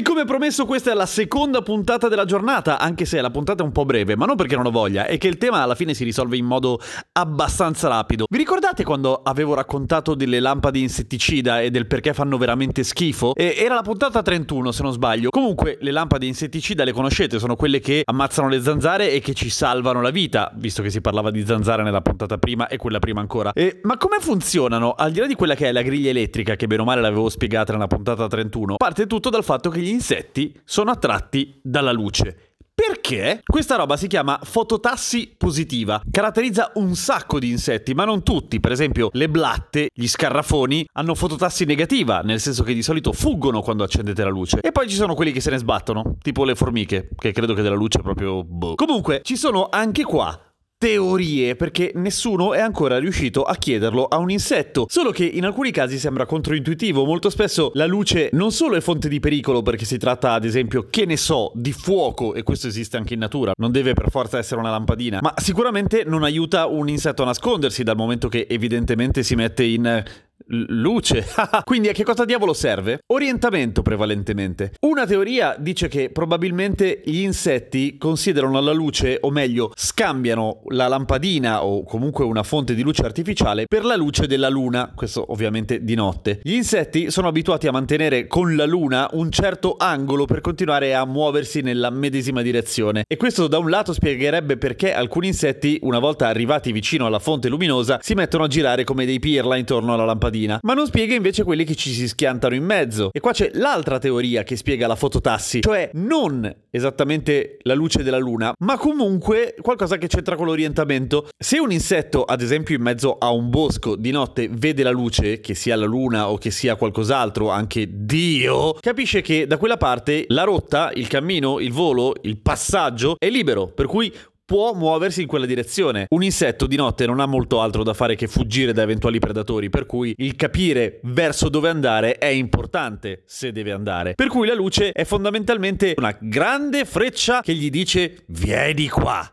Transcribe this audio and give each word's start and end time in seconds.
E 0.00 0.02
come 0.02 0.24
promesso 0.24 0.64
questa 0.64 0.92
è 0.92 0.94
la 0.94 1.04
seconda 1.04 1.60
puntata 1.60 2.08
della 2.08 2.24
giornata, 2.24 2.78
anche 2.78 3.04
se 3.04 3.20
la 3.20 3.28
puntata 3.28 3.62
è 3.62 3.66
un 3.66 3.70
po' 3.70 3.84
breve, 3.84 4.16
ma 4.16 4.24
non 4.24 4.34
perché 4.34 4.56
non 4.56 4.64
ho 4.64 4.70
voglia, 4.70 5.04
è 5.04 5.18
che 5.18 5.28
il 5.28 5.36
tema 5.36 5.60
alla 5.60 5.74
fine 5.74 5.92
si 5.92 6.04
risolve 6.04 6.38
in 6.38 6.46
modo 6.46 6.80
abbastanza 7.12 7.86
rapido. 7.88 8.24
Vi 8.26 8.38
ricordate 8.38 8.82
quando 8.82 9.20
avevo 9.22 9.52
raccontato 9.52 10.14
delle 10.14 10.40
lampade 10.40 10.78
insetticida 10.78 11.60
e 11.60 11.70
del 11.70 11.86
perché 11.86 12.14
fanno 12.14 12.38
veramente 12.38 12.82
schifo? 12.82 13.34
E 13.34 13.56
era 13.58 13.74
la 13.74 13.82
puntata 13.82 14.22
31 14.22 14.72
se 14.72 14.82
non 14.82 14.92
sbaglio. 14.92 15.28
Comunque 15.28 15.76
le 15.82 15.90
lampade 15.90 16.24
insetticida 16.24 16.82
le 16.82 16.92
conoscete, 16.92 17.38
sono 17.38 17.54
quelle 17.54 17.80
che 17.80 18.00
ammazzano 18.02 18.48
le 18.48 18.62
zanzare 18.62 19.12
e 19.12 19.20
che 19.20 19.34
ci 19.34 19.50
salvano 19.50 20.00
la 20.00 20.08
vita, 20.08 20.50
visto 20.56 20.80
che 20.80 20.88
si 20.88 21.02
parlava 21.02 21.30
di 21.30 21.44
zanzare 21.44 21.82
nella 21.82 22.00
puntata 22.00 22.38
prima 22.38 22.68
e 22.68 22.78
quella 22.78 23.00
prima 23.00 23.20
ancora. 23.20 23.52
E, 23.52 23.80
ma 23.82 23.98
come 23.98 24.16
funzionano? 24.18 24.92
Al 24.92 25.12
di 25.12 25.20
là 25.20 25.26
di 25.26 25.34
quella 25.34 25.54
che 25.54 25.68
è 25.68 25.72
la 25.72 25.82
griglia 25.82 26.08
elettrica, 26.08 26.56
che 26.56 26.66
bene 26.66 26.80
o 26.80 26.84
male 26.86 27.02
l'avevo 27.02 27.28
spiegata 27.28 27.74
nella 27.74 27.86
puntata 27.86 28.26
31, 28.26 28.76
parte 28.76 29.06
tutto 29.06 29.28
dal 29.28 29.44
fatto 29.44 29.68
che 29.68 29.80
gli 29.80 29.88
insetti 29.90 30.58
sono 30.64 30.90
attratti 30.90 31.60
dalla 31.62 31.92
luce. 31.92 32.50
Perché? 32.80 33.42
Questa 33.44 33.76
roba 33.76 33.98
si 33.98 34.06
chiama 34.06 34.40
fototassi 34.42 35.34
positiva. 35.36 36.00
Caratterizza 36.10 36.72
un 36.76 36.94
sacco 36.94 37.38
di 37.38 37.50
insetti, 37.50 37.92
ma 37.92 38.06
non 38.06 38.22
tutti. 38.22 38.58
Per 38.58 38.72
esempio, 38.72 39.10
le 39.12 39.28
blatte, 39.28 39.90
gli 39.92 40.08
scarrafoni, 40.08 40.86
hanno 40.94 41.14
fototassi 41.14 41.66
negativa, 41.66 42.20
nel 42.20 42.40
senso 42.40 42.62
che 42.62 42.72
di 42.72 42.82
solito 42.82 43.12
fuggono 43.12 43.60
quando 43.60 43.84
accendete 43.84 44.24
la 44.24 44.30
luce. 44.30 44.60
E 44.62 44.72
poi 44.72 44.88
ci 44.88 44.96
sono 44.96 45.14
quelli 45.14 45.30
che 45.30 45.42
se 45.42 45.50
ne 45.50 45.58
sbattono, 45.58 46.16
tipo 46.22 46.44
le 46.44 46.54
formiche, 46.54 47.10
che 47.14 47.32
credo 47.32 47.52
che 47.52 47.60
della 47.60 47.74
luce 47.74 47.98
proprio 47.98 48.42
boh. 48.44 48.76
Comunque, 48.76 49.20
ci 49.24 49.36
sono 49.36 49.68
anche 49.70 50.02
qua 50.04 50.49
teorie 50.82 51.56
perché 51.56 51.92
nessuno 51.96 52.54
è 52.54 52.60
ancora 52.60 52.98
riuscito 52.98 53.42
a 53.42 53.54
chiederlo 53.54 54.06
a 54.06 54.16
un 54.16 54.30
insetto. 54.30 54.86
Solo 54.88 55.10
che 55.10 55.26
in 55.26 55.44
alcuni 55.44 55.72
casi 55.72 55.98
sembra 55.98 56.24
controintuitivo, 56.24 57.04
molto 57.04 57.28
spesso 57.28 57.70
la 57.74 57.84
luce 57.84 58.30
non 58.32 58.50
solo 58.50 58.76
è 58.76 58.80
fonte 58.80 59.10
di 59.10 59.20
pericolo 59.20 59.60
perché 59.60 59.84
si 59.84 59.98
tratta 59.98 60.32
ad 60.32 60.46
esempio, 60.46 60.86
che 60.88 61.04
ne 61.04 61.18
so, 61.18 61.52
di 61.54 61.72
fuoco 61.72 62.32
e 62.32 62.42
questo 62.42 62.66
esiste 62.66 62.96
anche 62.96 63.12
in 63.12 63.20
natura, 63.20 63.52
non 63.58 63.72
deve 63.72 63.92
per 63.92 64.08
forza 64.08 64.38
essere 64.38 64.58
una 64.58 64.70
lampadina, 64.70 65.18
ma 65.20 65.34
sicuramente 65.36 66.04
non 66.06 66.22
aiuta 66.22 66.64
un 66.64 66.88
insetto 66.88 67.24
a 67.24 67.26
nascondersi 67.26 67.82
dal 67.82 67.96
momento 67.96 68.28
che 68.28 68.46
evidentemente 68.48 69.22
si 69.22 69.34
mette 69.34 69.64
in 69.64 70.02
luce. 70.50 71.26
Quindi 71.64 71.88
a 71.88 71.92
che 71.92 72.04
cosa 72.04 72.24
diavolo 72.24 72.52
serve? 72.52 73.00
Orientamento 73.06 73.82
prevalentemente. 73.82 74.72
Una 74.80 75.06
teoria 75.06 75.56
dice 75.58 75.88
che 75.88 76.10
probabilmente 76.10 77.02
gli 77.04 77.20
insetti 77.20 77.96
considerano 77.98 78.60
la 78.60 78.72
luce, 78.72 79.18
o 79.20 79.30
meglio, 79.30 79.72
scambiano 79.74 80.62
la 80.68 80.88
lampadina 80.88 81.64
o 81.64 81.84
comunque 81.84 82.24
una 82.24 82.42
fonte 82.42 82.74
di 82.74 82.82
luce 82.82 83.02
artificiale 83.02 83.66
per 83.66 83.84
la 83.84 83.96
luce 83.96 84.26
della 84.26 84.48
luna, 84.48 84.92
questo 84.94 85.24
ovviamente 85.30 85.84
di 85.84 85.94
notte. 85.94 86.40
Gli 86.42 86.54
insetti 86.54 87.10
sono 87.10 87.28
abituati 87.28 87.66
a 87.66 87.72
mantenere 87.72 88.26
con 88.26 88.56
la 88.56 88.66
luna 88.66 89.08
un 89.12 89.30
certo 89.30 89.76
angolo 89.78 90.24
per 90.24 90.40
continuare 90.40 90.94
a 90.94 91.04
muoversi 91.04 91.60
nella 91.60 91.90
medesima 91.90 92.42
direzione 92.42 93.04
e 93.06 93.16
questo 93.16 93.46
da 93.46 93.58
un 93.58 93.70
lato 93.70 93.92
spiegherebbe 93.92 94.56
perché 94.56 94.92
alcuni 94.92 95.28
insetti, 95.28 95.78
una 95.82 95.98
volta 95.98 96.28
arrivati 96.28 96.72
vicino 96.72 97.06
alla 97.06 97.18
fonte 97.18 97.48
luminosa, 97.48 97.98
si 98.02 98.14
mettono 98.14 98.44
a 98.44 98.48
girare 98.48 98.84
come 98.84 99.04
dei 99.04 99.18
pirla 99.18 99.56
intorno 99.56 99.94
alla 99.94 100.04
lampadina 100.04 100.39
lampadina, 100.40 100.58
ma 100.62 100.74
non 100.74 100.86
spiega 100.86 101.14
invece 101.14 101.44
quelli 101.44 101.64
che 101.64 101.74
ci 101.74 101.90
si 101.90 102.08
schiantano 102.08 102.54
in 102.54 102.64
mezzo. 102.64 103.10
E 103.12 103.20
qua 103.20 103.32
c'è 103.32 103.50
l'altra 103.54 103.98
teoria 103.98 104.42
che 104.42 104.56
spiega 104.56 104.86
la 104.86 104.96
fototassi, 104.96 105.60
cioè 105.60 105.90
non 105.94 106.52
esattamente 106.70 107.58
la 107.62 107.74
luce 107.74 108.02
della 108.02 108.18
luna, 108.18 108.52
ma 108.60 108.78
comunque 108.78 109.54
qualcosa 109.60 109.98
che 109.98 110.06
c'entra 110.06 110.36
con 110.36 110.46
l'orientamento. 110.46 111.28
Se 111.36 111.58
un 111.58 111.72
insetto, 111.72 112.24
ad 112.24 112.40
esempio 112.40 112.76
in 112.76 112.82
mezzo 112.82 113.16
a 113.18 113.30
un 113.30 113.50
bosco 113.50 113.96
di 113.96 114.10
notte, 114.10 114.48
vede 114.50 114.82
la 114.82 114.90
luce, 114.90 115.40
che 115.40 115.54
sia 115.54 115.76
la 115.76 115.86
luna 115.86 116.30
o 116.30 116.38
che 116.38 116.50
sia 116.50 116.76
qualcos'altro, 116.76 117.50
anche 117.50 117.86
Dio, 117.90 118.74
capisce 118.80 119.20
che 119.20 119.46
da 119.46 119.56
quella 119.56 119.76
parte 119.76 120.24
la 120.28 120.44
rotta, 120.44 120.90
il 120.94 121.08
cammino, 121.08 121.58
il 121.60 121.72
volo, 121.72 122.14
il 122.22 122.38
passaggio 122.38 123.16
è 123.18 123.28
libero, 123.28 123.66
per 123.66 123.86
cui 123.86 124.12
può 124.50 124.74
muoversi 124.74 125.20
in 125.20 125.28
quella 125.28 125.46
direzione. 125.46 126.06
Un 126.08 126.24
insetto 126.24 126.66
di 126.66 126.74
notte 126.74 127.06
non 127.06 127.20
ha 127.20 127.26
molto 127.26 127.60
altro 127.60 127.84
da 127.84 127.94
fare 127.94 128.16
che 128.16 128.26
fuggire 128.26 128.72
da 128.72 128.82
eventuali 128.82 129.20
predatori, 129.20 129.70
per 129.70 129.86
cui 129.86 130.12
il 130.16 130.34
capire 130.34 130.98
verso 131.04 131.48
dove 131.48 131.68
andare 131.68 132.18
è 132.18 132.26
importante 132.26 133.22
se 133.26 133.52
deve 133.52 133.70
andare. 133.70 134.14
Per 134.14 134.26
cui 134.26 134.48
la 134.48 134.54
luce 134.54 134.90
è 134.90 135.04
fondamentalmente 135.04 135.94
una 135.96 136.18
grande 136.20 136.84
freccia 136.84 137.42
che 137.42 137.54
gli 137.54 137.70
dice 137.70 138.24
vieni 138.26 138.88
qua. 138.88 139.24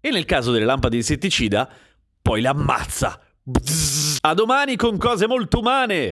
E 0.00 0.10
nel 0.10 0.24
caso 0.24 0.50
delle 0.50 0.64
lampade 0.64 0.96
insetticida, 0.96 1.70
poi 2.20 2.40
l'ammazza. 2.40 3.20
Bzzz. 3.40 4.16
A 4.22 4.34
domani 4.34 4.74
con 4.74 4.98
cose 4.98 5.28
molto 5.28 5.60
umane! 5.60 6.10